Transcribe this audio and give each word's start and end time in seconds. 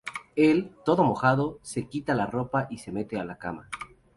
Él, 0.35 0.75
todo 0.83 1.03
mojado, 1.03 1.59
se 1.61 1.87
quita 1.87 2.15
la 2.15 2.25
ropa 2.25 2.65
y 2.71 2.79
se 2.79 2.91
mete 2.91 3.17
en 3.17 3.27
la 3.27 3.37
cama. 3.37 3.69